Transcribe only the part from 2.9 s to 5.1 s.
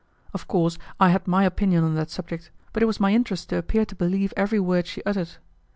my interest to appear to believe every word she